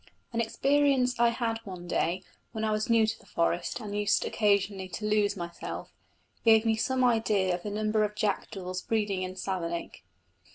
[0.33, 4.25] An experience I had one day when I was new to the forest and used
[4.25, 5.93] occasionally to lose myself,
[6.43, 10.03] gave me some idea of the numbers of jackdaws breeding in Savernake.